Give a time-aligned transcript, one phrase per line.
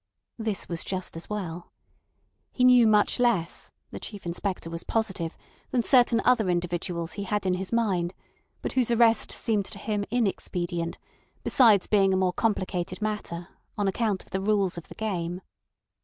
[0.39, 1.71] This was just as well.
[2.51, 7.71] He knew much less—the Chief Inspector was positive—than certain other individuals he had in his
[7.71, 8.15] mind,
[8.63, 10.97] but whose arrest seemed to him inexpedient,
[11.43, 15.39] besides being a more complicated matter, on account of the rules of the game.